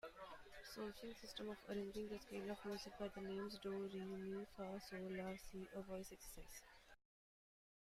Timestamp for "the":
2.09-2.17, 3.09-3.21